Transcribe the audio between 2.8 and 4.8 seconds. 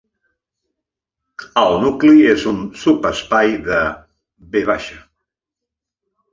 subespai de "V".